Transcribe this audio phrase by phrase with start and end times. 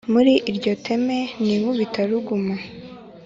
[0.13, 2.55] muri iryo teme n’inkubitaruguma